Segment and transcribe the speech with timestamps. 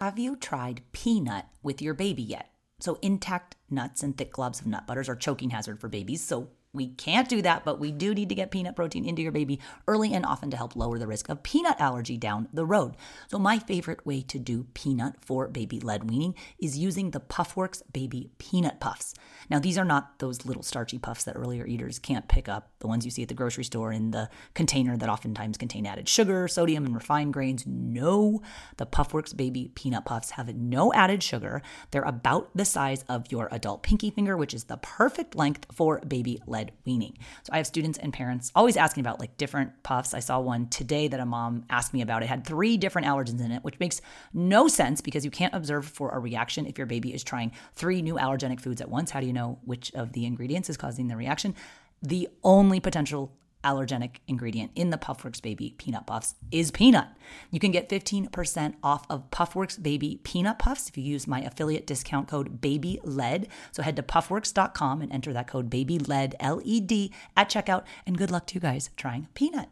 [0.00, 2.50] Have you tried peanut with your baby yet?
[2.80, 6.22] So, intact nuts and thick globs of nut butters are choking hazard for babies.
[6.22, 9.32] So, we can't do that, but we do need to get peanut protein into your
[9.32, 12.96] baby early and often to help lower the risk of peanut allergy down the road.
[13.28, 17.82] So, my favorite way to do peanut for baby led weaning is using the Puffworks
[17.92, 19.14] Baby Peanut Puffs.
[19.48, 22.88] Now, these are not those little starchy puffs that earlier eaters can't pick up, the
[22.88, 26.48] ones you see at the grocery store in the container that oftentimes contain added sugar,
[26.48, 27.64] sodium, and refined grains.
[27.66, 28.42] No,
[28.76, 31.62] the Puffworks Baby Peanut Puffs have no added sugar.
[31.90, 36.00] They're about the size of your adult pinky finger, which is the perfect length for
[36.00, 37.16] baby led weaning.
[37.42, 40.14] So I have students and parents always asking about like different puffs.
[40.14, 42.22] I saw one today that a mom asked me about.
[42.22, 44.00] It had three different allergens in it, which makes
[44.32, 48.02] no sense because you can't observe for a reaction if your baby is trying three
[48.02, 49.10] new allergenic foods at once.
[49.10, 51.54] How do you know which of the ingredients is causing the reaction?
[52.02, 53.32] The only potential
[53.64, 57.08] allergenic ingredient in the Puffworks Baby Peanut Puffs is peanut.
[57.50, 61.86] You can get 15% off of Puffworks Baby Peanut Puffs if you use my affiliate
[61.86, 63.48] discount code BABYLED.
[63.72, 67.84] So head to puffworks.com and enter that code BABYLED, L E D, at checkout.
[68.06, 69.68] And good luck to you guys trying peanut.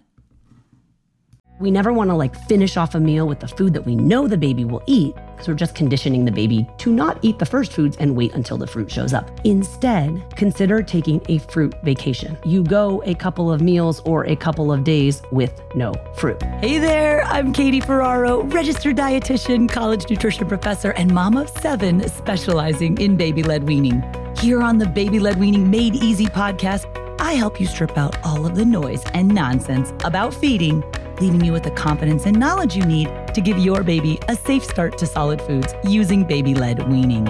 [1.59, 4.27] We never want to like finish off a meal with the food that we know
[4.27, 7.73] the baby will eat because we're just conditioning the baby to not eat the first
[7.73, 9.31] foods and wait until the fruit shows up.
[9.45, 12.37] Instead, consider taking a fruit vacation.
[12.45, 16.43] You go a couple of meals or a couple of days with no fruit.
[16.43, 22.99] Hey there, I'm Katie Ferraro, registered dietitian, college nutrition professor, and mom of seven specializing
[22.99, 24.03] in baby led weaning.
[24.39, 26.87] Here on the Baby Led Weaning Made Easy podcast,
[27.21, 30.83] I help you strip out all of the noise and nonsense about feeding
[31.21, 34.65] leaving you with the confidence and knowledge you need to give your baby a safe
[34.65, 37.25] start to solid foods using baby led weaning.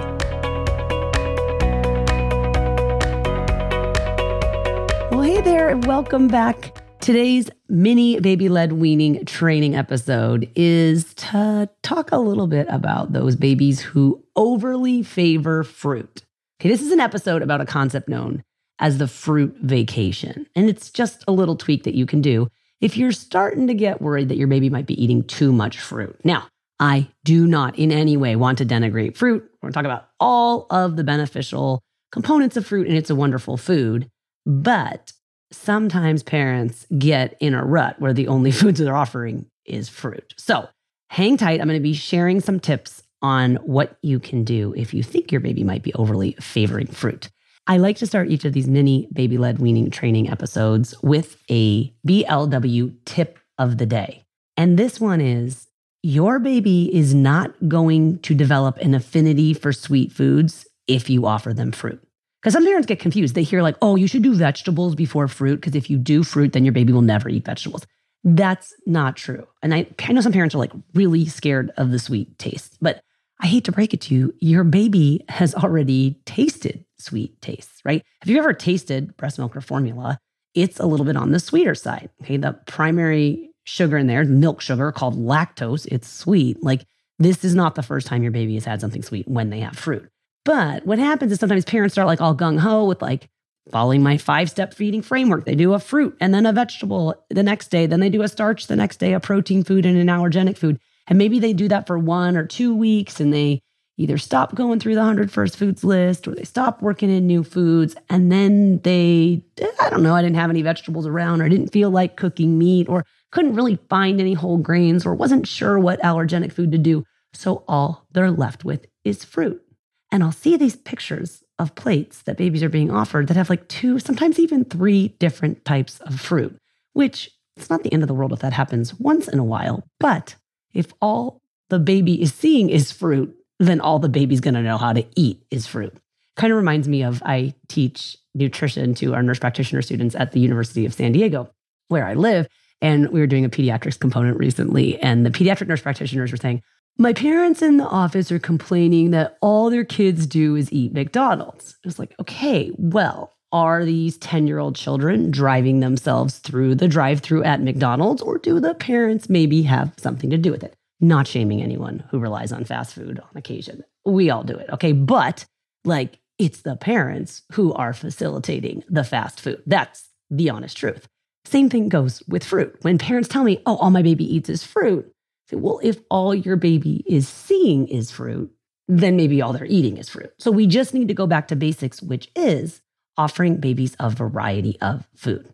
[5.10, 6.76] Well, hey there, and welcome back.
[7.00, 13.34] Today's mini baby led weaning training episode is to talk a little bit about those
[13.34, 16.22] babies who overly favor fruit.
[16.60, 18.44] Okay, this is an episode about a concept known
[18.78, 20.46] as the fruit vacation.
[20.54, 22.48] And it's just a little tweak that you can do
[22.82, 26.18] if you're starting to get worried that your baby might be eating too much fruit.
[26.24, 26.48] Now,
[26.80, 29.48] I do not in any way want to denigrate fruit.
[29.62, 33.14] We're going to talk about all of the beneficial components of fruit, and it's a
[33.14, 34.10] wonderful food.
[34.44, 35.12] But
[35.52, 40.34] sometimes parents get in a rut where the only foods they're offering is fruit.
[40.36, 40.68] So
[41.08, 41.60] hang tight.
[41.60, 45.30] I'm going to be sharing some tips on what you can do if you think
[45.30, 47.30] your baby might be overly favoring fruit.
[47.66, 51.90] I like to start each of these mini baby led weaning training episodes with a
[52.06, 54.24] BLW tip of the day.
[54.56, 55.68] And this one is
[56.02, 61.54] your baby is not going to develop an affinity for sweet foods if you offer
[61.54, 62.02] them fruit.
[62.40, 63.36] Because some parents get confused.
[63.36, 66.52] They hear, like, oh, you should do vegetables before fruit, because if you do fruit,
[66.52, 67.86] then your baby will never eat vegetables.
[68.24, 69.46] That's not true.
[69.62, 73.00] And I, I know some parents are like really scared of the sweet taste, but
[73.40, 78.02] I hate to break it to you, your baby has already tasted sweet tastes, right?
[78.20, 80.18] Have you ever tasted breast milk or formula?
[80.54, 82.10] It's a little bit on the sweeter side.
[82.22, 82.36] Okay.
[82.36, 86.62] The primary sugar in there, milk sugar called lactose, it's sweet.
[86.62, 86.84] Like
[87.18, 89.76] this is not the first time your baby has had something sweet when they have
[89.76, 90.08] fruit.
[90.44, 93.28] But what happens is sometimes parents start like all gung ho with like
[93.70, 95.44] following my five step feeding framework.
[95.44, 97.86] They do a fruit and then a vegetable the next day.
[97.86, 100.78] Then they do a starch the next day, a protein food and an allergenic food.
[101.06, 103.62] And maybe they do that for one or two weeks and they
[104.02, 107.44] either stop going through the 100 first foods list or they stop working in new
[107.44, 107.94] foods.
[108.10, 109.42] And then they,
[109.80, 112.58] I don't know, I didn't have any vegetables around or I didn't feel like cooking
[112.58, 116.78] meat or couldn't really find any whole grains or wasn't sure what allergenic food to
[116.78, 117.04] do.
[117.32, 119.62] So all they're left with is fruit.
[120.10, 123.66] And I'll see these pictures of plates that babies are being offered that have like
[123.68, 126.56] two, sometimes even three different types of fruit,
[126.92, 129.84] which it's not the end of the world if that happens once in a while.
[129.98, 130.34] But
[130.74, 131.40] if all
[131.70, 133.34] the baby is seeing is fruit,
[133.68, 135.94] then all the baby's going to know how to eat is fruit.
[136.36, 140.40] Kind of reminds me of I teach nutrition to our nurse practitioner students at the
[140.40, 141.50] University of San Diego,
[141.88, 142.48] where I live.
[142.80, 146.62] And we were doing a pediatrics component recently, and the pediatric nurse practitioners were saying,
[146.98, 151.76] My parents in the office are complaining that all their kids do is eat McDonald's.
[151.84, 156.88] I was like, okay, well, are these 10 year old children driving themselves through the
[156.88, 160.74] drive through at McDonald's, or do the parents maybe have something to do with it?
[161.02, 163.84] Not shaming anyone who relies on fast food on occasion.
[164.06, 164.70] We all do it.
[164.70, 164.92] Okay.
[164.92, 165.44] But
[165.84, 169.62] like it's the parents who are facilitating the fast food.
[169.66, 171.06] That's the honest truth.
[171.44, 172.76] Same thing goes with fruit.
[172.82, 175.98] When parents tell me, oh, all my baby eats is fruit, I say, well, if
[176.08, 178.52] all your baby is seeing is fruit,
[178.88, 180.32] then maybe all they're eating is fruit.
[180.38, 182.80] So we just need to go back to basics, which is
[183.16, 185.52] offering babies a variety of food.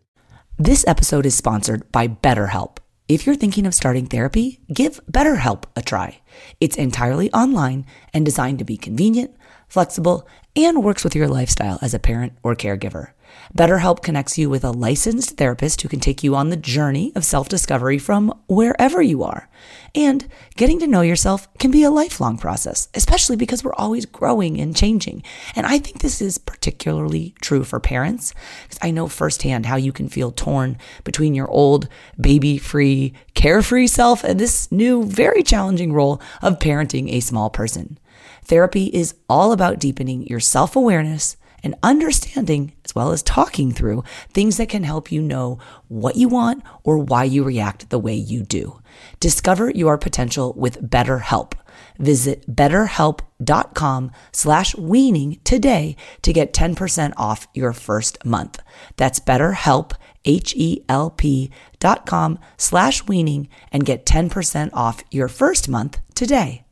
[0.57, 2.77] This episode is sponsored by BetterHelp.
[3.09, 6.21] If you're thinking of starting therapy, give BetterHelp a try.
[6.61, 9.35] It's entirely online and designed to be convenient,
[9.67, 13.13] flexible, and works with your lifestyle as a parent or caregiver.
[13.57, 17.25] BetterHelp connects you with a licensed therapist who can take you on the journey of
[17.25, 19.49] self discovery from wherever you are.
[19.95, 24.59] And getting to know yourself can be a lifelong process, especially because we're always growing
[24.59, 25.23] and changing.
[25.55, 28.33] And I think this is particularly true for parents,
[28.63, 31.87] because I know firsthand how you can feel torn between your old,
[32.19, 37.97] baby free, carefree self and this new, very challenging role of parenting a small person.
[38.43, 44.03] Therapy is all about deepening your self awareness and understanding, as well as talking through
[44.31, 48.15] things that can help you know what you want or why you react the way
[48.15, 48.81] you do.
[49.19, 51.53] Discover your potential with BetterHelp.
[51.97, 58.59] Visit betterhelp.com slash weaning today to get 10% off your first month.
[58.97, 59.93] That's betterhelp,
[60.25, 66.65] H-E-L-P dot com slash weaning and get 10% off your first month today.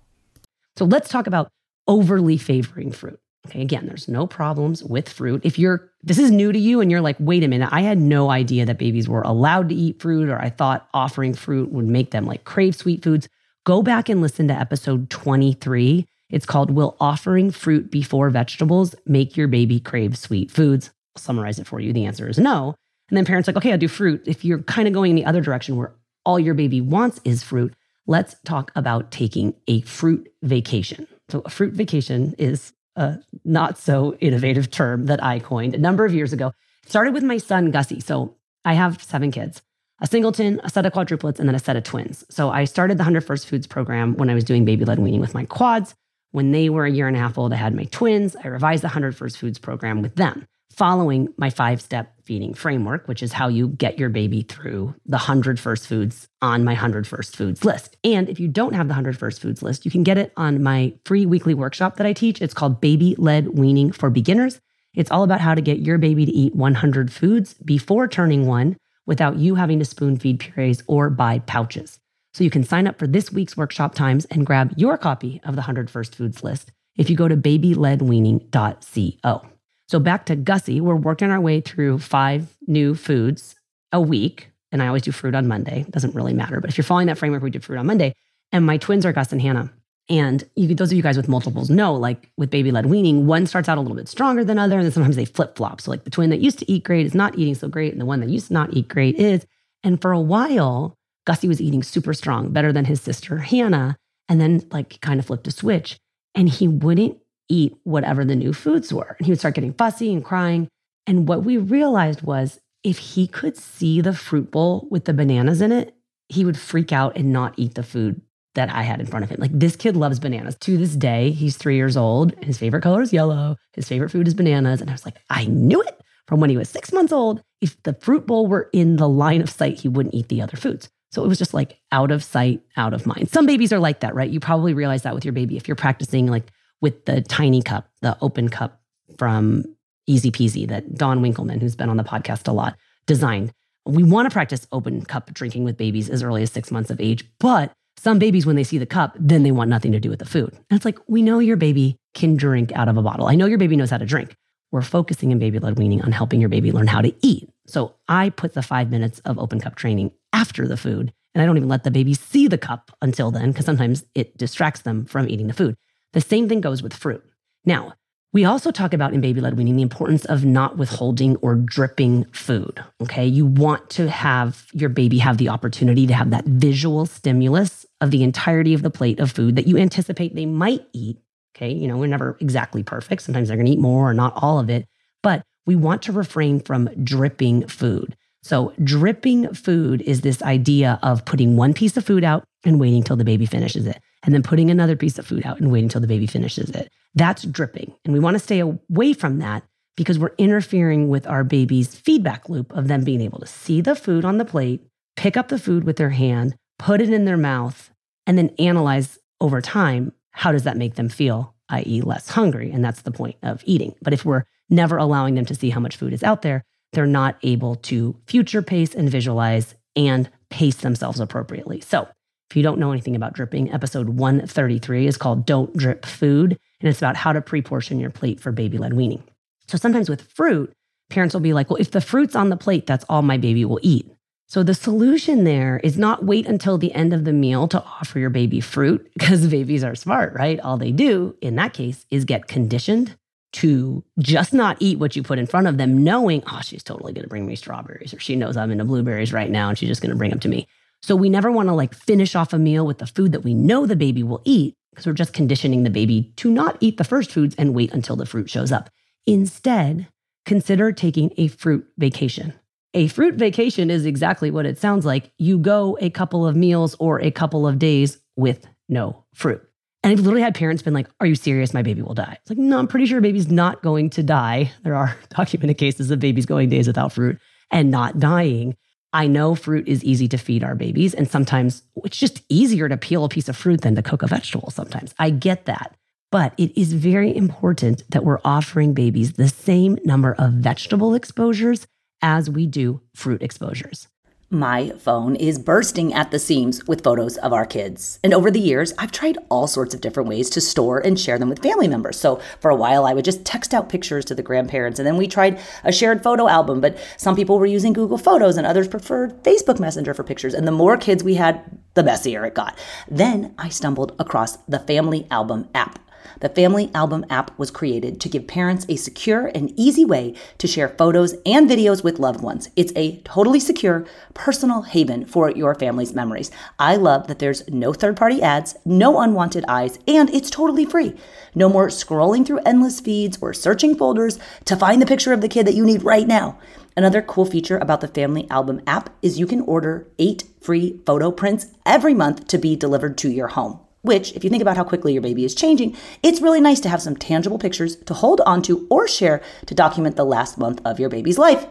[0.78, 1.50] So let's talk about
[1.88, 3.19] overly favoring fruit.
[3.49, 5.41] Okay, again, there's no problems with fruit.
[5.44, 7.97] If you're this is new to you and you're like, wait a minute, I had
[7.97, 11.88] no idea that babies were allowed to eat fruit, or I thought offering fruit would
[11.88, 13.27] make them like crave sweet foods.
[13.65, 16.05] Go back and listen to episode 23.
[16.29, 20.91] It's called Will Offering Fruit Before Vegetables Make Your Baby Crave Sweet Foods?
[21.15, 21.94] I'll summarize it for you.
[21.94, 22.75] The answer is no.
[23.09, 24.23] And then parents like, okay, I'll do fruit.
[24.25, 25.94] If you're kind of going in the other direction where
[26.25, 27.73] all your baby wants is fruit,
[28.05, 31.07] let's talk about taking a fruit vacation.
[31.29, 36.03] So, a fruit vacation is a not so innovative term that I coined a number
[36.03, 36.51] of years ago.
[36.83, 38.01] It started with my son, Gussie.
[38.01, 38.35] So
[38.65, 39.61] I have seven kids
[39.99, 42.23] a singleton, a set of quadruplets, and then a set of twins.
[42.29, 45.21] So I started the 100 First Foods program when I was doing baby led weaning
[45.21, 45.95] with my quads.
[46.31, 48.35] When they were a year and a half old, I had my twins.
[48.35, 50.45] I revised the 100 First Foods program with them
[50.77, 55.18] following my five step feeding framework, which is how you get your baby through the
[55.18, 57.97] 100 first foods on my 100 first foods list.
[58.03, 60.62] And if you don't have the 100 first foods list, you can get it on
[60.62, 62.41] my free weekly workshop that I teach.
[62.41, 64.62] It's called Baby Led Weaning for Beginners.
[64.94, 68.77] It's all about how to get your baby to eat 100 foods before turning one
[69.07, 71.97] without you having to spoon feed purees or buy pouches.
[72.33, 75.56] So you can sign up for this week's workshop times and grab your copy of
[75.56, 79.56] the 100 First Foods list if you go to babyledweaning.co.
[79.88, 83.56] So back to Gussie, we're working our way through five new foods
[83.92, 84.50] a week.
[84.72, 85.81] And I always do fruit on Monday.
[85.81, 86.60] It Doesn't really matter.
[86.60, 88.13] But if you're following that framework, we do fruit on Monday.
[88.51, 89.72] And my twins are Gus and Hannah.
[90.10, 93.45] And you, those of you guys with multiples know, like with baby led weaning, one
[93.45, 95.81] starts out a little bit stronger than other, and then sometimes they flip flop.
[95.81, 98.00] So like the twin that used to eat great is not eating so great, and
[98.00, 99.45] the one that used to not eat great is.
[99.83, 100.95] And for a while,
[101.25, 103.98] Gussie was eating super strong, better than his sister Hannah,
[104.30, 105.98] and then like kind of flipped a switch,
[106.33, 107.18] and he wouldn't
[107.49, 109.15] eat whatever the new foods were.
[109.17, 110.67] And he would start getting fussy and crying.
[111.05, 115.61] And what we realized was if he could see the fruit bowl with the bananas
[115.61, 115.95] in it,
[116.29, 118.21] he would freak out and not eat the food
[118.55, 119.38] that I had in front of him.
[119.39, 120.55] Like this kid loves bananas.
[120.61, 122.33] To this day, he's three years old.
[122.44, 123.56] His favorite color is yellow.
[123.73, 124.81] His favorite food is bananas.
[124.81, 127.42] And I was like, I knew it from when he was six months old.
[127.61, 130.57] If the fruit bowl were in the line of sight, he wouldn't eat the other
[130.57, 130.89] foods.
[131.11, 133.30] So it was just like out of sight, out of mind.
[133.30, 134.30] Some babies are like that, right?
[134.30, 135.56] You probably realize that with your baby.
[135.56, 136.51] If you're practicing like
[136.81, 138.81] with the tiny cup, the open cup
[139.18, 139.64] from
[140.06, 143.52] Easy Peasy that Dawn Winkelman, who's been on the podcast a lot, designed.
[143.86, 147.00] We want to practice open cup drinking with babies as early as six months of
[147.00, 150.10] age, but some babies, when they see the cup, then they want nothing to do
[150.10, 150.54] with the food.
[150.54, 153.26] And it's like, we know your baby can drink out of a bottle.
[153.26, 154.36] I know your baby knows how to drink.
[154.72, 157.50] We're focusing in baby led weaning on helping your baby learn how to eat.
[157.66, 161.46] So I put the five minutes of open cup training after the food, and I
[161.46, 165.06] don't even let the baby see the cup until then, because sometimes it distracts them
[165.06, 165.76] from eating the food.
[166.18, 167.24] The same thing goes with fruit.
[167.64, 167.94] Now,
[168.33, 172.26] we also talk about in baby led weaning the importance of not withholding or dripping
[172.31, 172.83] food.
[173.04, 173.28] Okay.
[173.28, 178.09] You want to have your baby have the opportunity to have that visual stimulus of
[178.09, 181.19] the entirety of the plate of food that you anticipate they might eat.
[181.56, 181.71] Okay.
[181.71, 183.21] You know, we're never exactly perfect.
[183.21, 184.88] Sometimes they're going to eat more or not all of it,
[185.21, 188.18] but we want to refrain from dripping food.
[188.42, 193.04] So, dripping food is this idea of putting one piece of food out and waiting
[193.04, 195.86] till the baby finishes it and then putting another piece of food out and waiting
[195.86, 196.92] until the baby finishes it.
[197.16, 197.94] That's dripping.
[198.04, 199.64] And we want to stay away from that
[199.95, 203.95] because we're interfering with our baby's feedback loop of them being able to see the
[203.95, 204.81] food on the plate,
[205.16, 207.92] pick up the food with their hand, put it in their mouth,
[208.26, 212.71] and then analyze over time how does that make them feel, i.e., less hungry.
[212.71, 213.95] And that's the point of eating.
[214.02, 217.06] But if we're never allowing them to see how much food is out there, they're
[217.06, 221.81] not able to future pace and visualize and pace themselves appropriately.
[221.81, 222.07] So,
[222.49, 226.89] if you don't know anything about dripping, episode 133 is called Don't Drip Food, and
[226.89, 229.23] it's about how to pre portion your plate for baby led weaning.
[229.68, 230.71] So, sometimes with fruit,
[231.09, 233.66] parents will be like, well, if the fruit's on the plate, that's all my baby
[233.66, 234.09] will eat.
[234.47, 238.18] So, the solution there is not wait until the end of the meal to offer
[238.18, 240.59] your baby fruit because babies are smart, right?
[240.61, 243.18] All they do in that case is get conditioned
[243.54, 247.11] to just not eat what you put in front of them, knowing, oh, she's totally
[247.11, 249.89] going to bring me strawberries, or she knows I'm into blueberries right now and she's
[249.89, 250.68] just going to bring them to me.
[251.07, 253.54] So we never want to like finish off a meal with the food that we
[253.54, 257.06] know the baby will eat because we're just conditioning the baby to not eat the
[257.06, 258.90] first foods and wait until the fruit shows up.
[259.26, 260.09] Instead,
[260.45, 262.52] consider taking a fruit vacation.
[262.94, 265.31] A fruit vacation is exactly what it sounds like.
[265.37, 269.64] You go a couple of meals or a couple of days with no fruit.
[270.04, 271.73] And I've literally had parents been like, Are you serious?
[271.73, 272.37] My baby will die.
[272.42, 274.73] It's like, No, I'm pretty sure baby's not going to die.
[274.83, 277.40] There are documented cases of babies going days without fruit
[277.71, 278.76] and not dying.
[279.14, 282.97] I know fruit is easy to feed our babies, and sometimes it's just easier to
[282.97, 285.16] peel a piece of fruit than to cook a vegetable sometimes.
[285.18, 285.95] I get that.
[286.30, 291.87] But it is very important that we're offering babies the same number of vegetable exposures
[292.21, 294.07] as we do fruit exposures.
[294.49, 298.18] My phone is bursting at the seams with photos of our kids.
[298.23, 301.37] And over the years, I've tried all sorts of different ways to store and share
[301.37, 302.18] them with family members.
[302.18, 304.99] So for a while, I would just text out pictures to the grandparents.
[304.99, 308.56] And then we tried a shared photo album, but some people were using Google Photos
[308.56, 310.54] and others preferred Facebook Messenger for pictures.
[310.54, 312.80] And the more kids we had, the messier it got.
[313.09, 315.99] Then I stumbled across the Family Album app.
[316.40, 320.68] The Family Album app was created to give parents a secure and easy way to
[320.68, 322.69] share photos and videos with loved ones.
[322.76, 326.52] It's a totally secure, personal haven for your family's memories.
[326.78, 331.16] I love that there's no third party ads, no unwanted eyes, and it's totally free.
[331.56, 335.50] No more scrolling through endless feeds or searching folders to find the picture of the
[335.50, 336.60] kid that you need right now.
[336.96, 341.31] Another cool feature about the Family Album app is you can order eight free photo
[341.31, 344.83] prints every month to be delivered to your home which, if you think about how
[344.83, 348.42] quickly your baby is changing, it's really nice to have some tangible pictures to hold
[348.45, 351.66] onto or share to document the last month of your baby's life.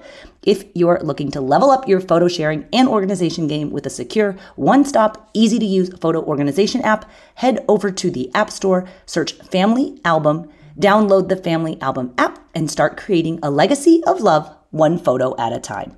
[0.45, 4.37] If you're looking to level up your photo sharing and organization game with a secure,
[4.57, 9.33] one stop, easy to use photo organization app, head over to the App Store, search
[9.35, 14.99] Family Album, download the Family Album app, and start creating a legacy of love one
[14.99, 15.97] photo at a time.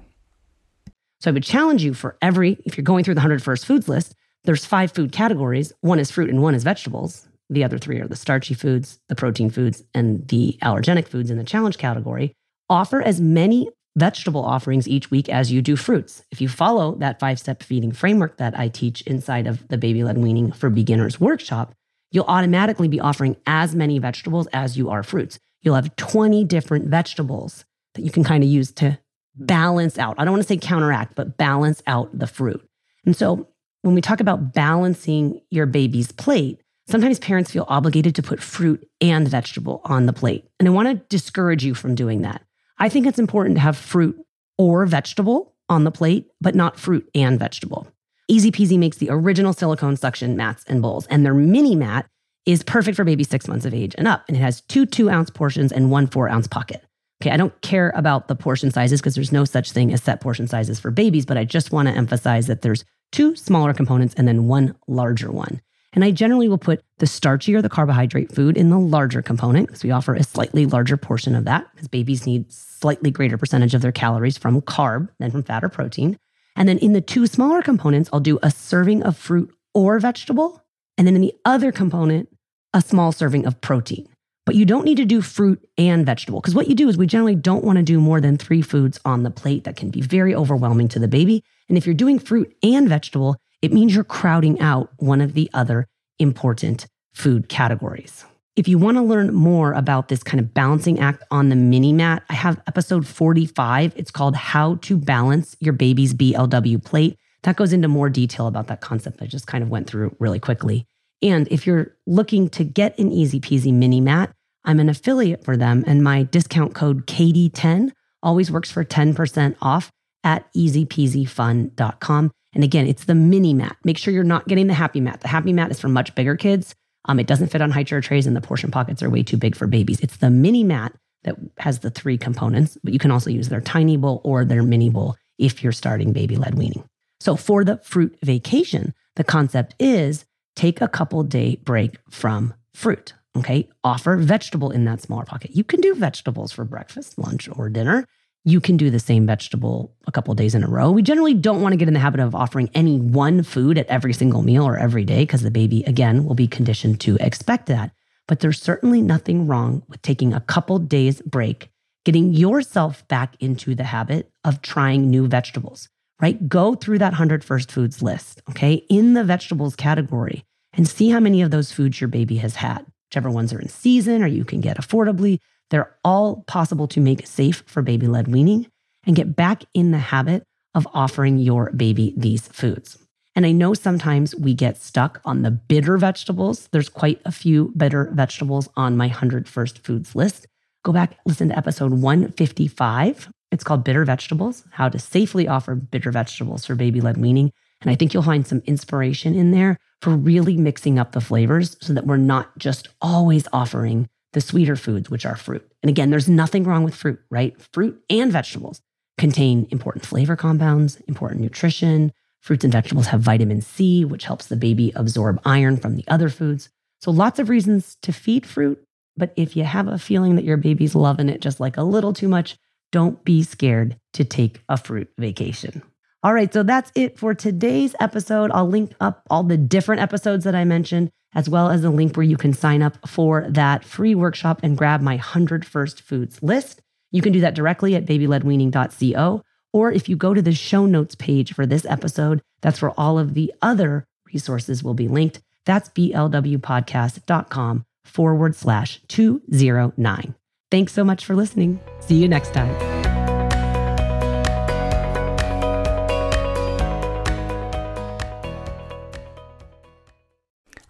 [1.20, 3.88] So I would challenge you for every, if you're going through the 100 first foods
[3.88, 4.14] list,
[4.44, 5.72] there's five food categories.
[5.80, 7.28] One is fruit and one is vegetables.
[7.50, 11.38] The other three are the starchy foods, the protein foods, and the allergenic foods in
[11.38, 12.34] the challenge category.
[12.68, 16.22] Offer as many vegetable offerings each week as you do fruits.
[16.30, 20.04] If you follow that five step feeding framework that I teach inside of the Baby
[20.04, 21.74] Led Weaning for Beginners workshop,
[22.10, 25.38] you'll automatically be offering as many vegetables as you are fruits.
[25.62, 27.64] You'll have 20 different vegetables
[27.94, 29.44] that you can kind of use to hmm.
[29.44, 30.14] balance out.
[30.18, 32.66] I don't want to say counteract, but balance out the fruit.
[33.04, 33.48] And so
[33.82, 38.88] when we talk about balancing your baby's plate, sometimes parents feel obligated to put fruit
[39.00, 40.48] and vegetable on the plate.
[40.58, 42.42] And I want to discourage you from doing that.
[42.78, 44.18] I think it's important to have fruit
[44.56, 47.86] or vegetable on the plate, but not fruit and vegetable.
[48.28, 52.06] Easy Peasy makes the original silicone suction mats and bowls, and their mini mat
[52.46, 54.24] is perfect for babies six months of age and up.
[54.28, 56.82] And it has two two ounce portions and one four ounce pocket.
[57.20, 60.20] Okay, I don't care about the portion sizes because there's no such thing as set
[60.20, 64.14] portion sizes for babies, but I just want to emphasize that there's two smaller components
[64.16, 65.60] and then one larger one.
[65.92, 69.82] And I generally will put the starchier the carbohydrate food in the larger component because
[69.82, 73.82] we offer a slightly larger portion of that because babies need slightly greater percentage of
[73.82, 76.18] their calories from carb than from fat or protein.
[76.56, 80.62] And then in the two smaller components, I'll do a serving of fruit or vegetable.
[80.96, 82.28] And then in the other component,
[82.74, 84.08] a small serving of protein.
[84.44, 87.06] But you don't need to do fruit and vegetable because what you do is we
[87.06, 90.00] generally don't want to do more than three foods on the plate that can be
[90.00, 91.44] very overwhelming to the baby.
[91.68, 95.50] And if you're doing fruit and vegetable, it means you're crowding out one of the
[95.52, 95.86] other
[96.18, 98.24] important food categories.
[98.56, 101.92] If you want to learn more about this kind of balancing act on the mini
[101.92, 103.92] mat, I have episode 45.
[103.96, 107.16] It's called How to Balance Your Baby's BLW Plate.
[107.42, 110.40] That goes into more detail about that concept I just kind of went through really
[110.40, 110.86] quickly.
[111.22, 114.32] And if you're looking to get an easy peasy mini mat,
[114.64, 119.90] I'm an affiliate for them, and my discount code KD10 always works for 10% off
[120.24, 122.30] at easypeasyfun.com.
[122.54, 123.76] And again, it's the mini mat.
[123.84, 125.20] Make sure you're not getting the happy mat.
[125.20, 126.74] The happy mat is for much bigger kids.
[127.04, 129.36] Um, it doesn't fit on high chair trays, and the portion pockets are way too
[129.36, 130.00] big for babies.
[130.00, 130.92] It's the mini mat
[131.24, 134.62] that has the three components, but you can also use their tiny bowl or their
[134.62, 136.84] mini bowl if you're starting baby led weaning.
[137.20, 143.14] So for the fruit vacation, the concept is take a couple day break from fruit.
[143.36, 143.68] Okay.
[143.84, 145.52] Offer vegetable in that smaller pocket.
[145.54, 148.06] You can do vegetables for breakfast, lunch, or dinner.
[148.44, 150.90] You can do the same vegetable a couple days in a row.
[150.90, 153.86] We generally don't want to get in the habit of offering any one food at
[153.88, 157.66] every single meal or every day because the baby, again, will be conditioned to expect
[157.66, 157.92] that.
[158.26, 161.70] But there's certainly nothing wrong with taking a couple days break,
[162.04, 165.88] getting yourself back into the habit of trying new vegetables,
[166.20, 166.48] right?
[166.48, 171.20] Go through that 100 first foods list, okay, in the vegetables category and see how
[171.20, 174.44] many of those foods your baby has had, whichever ones are in season or you
[174.44, 175.38] can get affordably.
[175.70, 178.70] They're all possible to make safe for baby led weaning
[179.06, 180.44] and get back in the habit
[180.74, 182.98] of offering your baby these foods.
[183.34, 186.68] And I know sometimes we get stuck on the bitter vegetables.
[186.72, 190.46] There's quite a few bitter vegetables on my 100 first foods list.
[190.84, 193.28] Go back, listen to episode 155.
[193.50, 197.52] It's called Bitter Vegetables How to Safely Offer Bitter Vegetables for Baby Led Weaning.
[197.80, 201.76] And I think you'll find some inspiration in there for really mixing up the flavors
[201.80, 205.66] so that we're not just always offering the sweeter foods, which are fruit.
[205.82, 207.60] And again, there's nothing wrong with fruit, right?
[207.72, 208.80] Fruit and vegetables
[209.16, 214.56] contain important flavor compounds, important nutrition, Fruits and vegetables have vitamin C, which helps the
[214.56, 216.68] baby absorb iron from the other foods.
[217.00, 218.82] So, lots of reasons to feed fruit.
[219.16, 222.12] But if you have a feeling that your baby's loving it just like a little
[222.12, 222.56] too much,
[222.92, 225.82] don't be scared to take a fruit vacation.
[226.22, 228.50] All right, so that's it for today's episode.
[228.52, 232.16] I'll link up all the different episodes that I mentioned, as well as a link
[232.16, 236.42] where you can sign up for that free workshop and grab my 100 First Foods
[236.42, 236.82] list.
[237.12, 239.44] You can do that directly at babyledweaning.co.
[239.72, 243.20] Or if you go to the show notes page for this episode, that's where all
[243.20, 245.40] of the other resources will be linked.
[245.64, 250.34] That's blwpodcast.com forward slash 209.
[250.72, 251.78] Thanks so much for listening.
[252.00, 252.87] See you next time.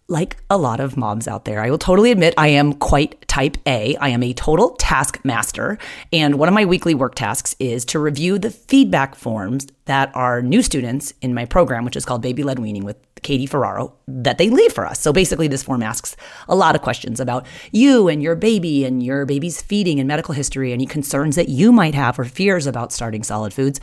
[0.09, 3.59] Like a lot of moms out there, I will totally admit I am quite type
[3.67, 3.95] A.
[3.97, 5.77] I am a total task master.
[6.13, 10.41] And one of my weekly work tasks is to review the feedback forms that our
[10.41, 14.39] new students in my program, which is called Baby Led Weaning with Katie Ferraro, that
[14.39, 14.99] they leave for us.
[14.99, 16.17] So basically, this form asks
[16.49, 20.35] a lot of questions about you and your baby and your baby's feeding and medical
[20.35, 23.79] history, any concerns that you might have or fears about starting solid foods.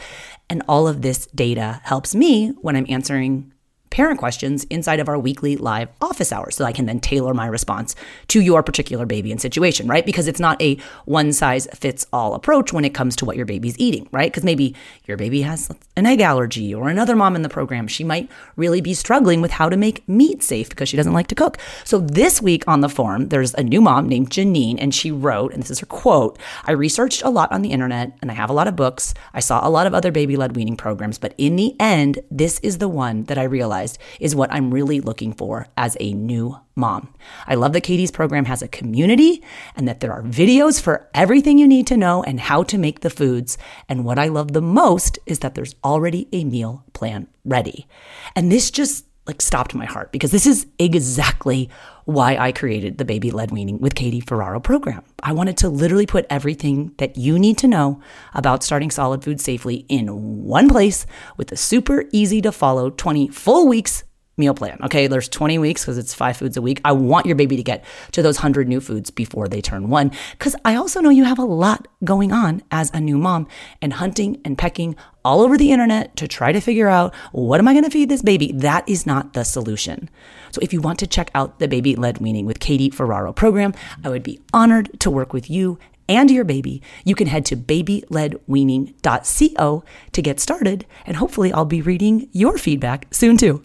[0.49, 3.51] And all of this data helps me when I'm answering
[3.95, 7.47] parent questions inside of our weekly live office hours so I can then tailor my
[7.47, 7.95] response
[8.27, 10.05] to your particular baby and situation, right?
[10.05, 13.45] Because it's not a one size fits all approach when it comes to what your
[13.45, 14.29] baby's eating, right?
[14.29, 18.03] Because maybe your baby has an egg allergy or another mom in the program, she
[18.03, 21.35] might really be struggling with how to make meat safe because she doesn't like to
[21.35, 21.57] cook.
[21.85, 25.53] So this week on the forum, there's a new mom named Janine, and she wrote,
[25.53, 28.49] and this is her quote I researched a lot on the internet and I have
[28.49, 29.13] a lot of books.
[29.33, 32.59] I saw a lot of other baby led weaning programs, but in the end, this
[32.59, 36.13] is the one that I realized realized is what I'm really looking for as a
[36.13, 37.13] new mom.
[37.47, 39.43] I love that Katie's program has a community
[39.75, 42.99] and that there are videos for everything you need to know and how to make
[42.99, 43.57] the foods.
[43.87, 47.87] And what I love the most is that there's already a meal plan ready.
[48.35, 51.69] And this just like stopped my heart because this is exactly
[52.05, 55.03] why I created the Baby Led Weaning with Katie Ferraro program.
[55.23, 58.01] I wanted to literally put everything that you need to know
[58.33, 61.07] about starting solid food safely in one place
[61.37, 64.03] with a super easy to follow 20 full weeks
[64.37, 64.77] meal plan.
[64.83, 66.81] Okay, there's 20 weeks because it's five foods a week.
[66.83, 70.11] I want your baby to get to those 100 new foods before they turn one
[70.31, 73.47] because I also know you have a lot going on as a new mom
[73.81, 77.67] and hunting and pecking all over the internet to try to figure out what am
[77.67, 78.51] I going to feed this baby?
[78.53, 80.09] That is not the solution.
[80.51, 83.73] So if you want to check out the Baby Led Weaning with Katie Ferraro program,
[84.03, 87.57] I would be honored to work with you and your baby, you can head to
[87.57, 93.63] babyledweaning.co to get started, and hopefully, I'll be reading your feedback soon too.